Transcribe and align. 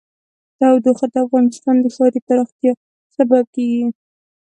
تودوخه 0.57 1.05
د 1.13 1.15
افغانستان 1.25 1.75
د 1.81 1.85
ښاري 1.95 2.19
پراختیا 2.27 2.73
سبب 3.15 3.43
کېږي. 3.55 3.87